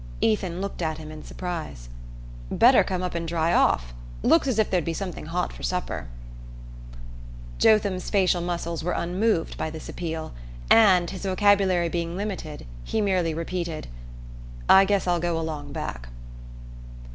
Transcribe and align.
Ethan 0.19 0.61
looked 0.61 0.81
at 0.81 0.97
him 0.97 1.11
in 1.11 1.23
surprise. 1.23 1.87
"Better 2.49 2.83
come 2.83 3.03
up 3.03 3.13
and 3.13 3.27
dry 3.27 3.53
off. 3.53 3.93
Looks 4.23 4.47
as 4.47 4.57
if 4.57 4.71
there'd 4.71 4.83
be 4.83 4.95
something 4.95 5.27
hot 5.27 5.53
for 5.53 5.61
supper." 5.61 6.07
Jotham's 7.59 8.09
facial 8.09 8.41
muscles 8.41 8.83
were 8.83 8.93
unmoved 8.93 9.57
by 9.59 9.69
this 9.69 9.89
appeal 9.89 10.33
and, 10.71 11.11
his 11.11 11.21
vocabulary 11.25 11.87
being 11.87 12.17
limited, 12.17 12.65
he 12.83 12.99
merely 12.99 13.35
repeated: 13.35 13.89
"I 14.67 14.85
guess 14.85 15.05
I'll 15.05 15.19
go 15.19 15.39
along 15.39 15.71
back." 15.71 16.09